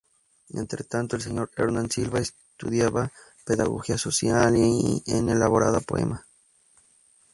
[0.55, 3.11] Entre tanto el señor Hernán Silva estudiaba
[3.45, 6.25] pedagogía social, y en elaboraba poemas.